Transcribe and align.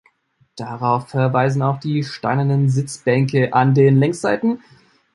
Darauf 0.55 1.09
verweisen 1.09 1.61
auch 1.61 1.79
die 1.79 2.03
steinernen 2.03 2.69
Sitzbänke 2.69 3.53
an 3.53 3.75
den 3.75 3.99
Längsseiten. 3.99 4.59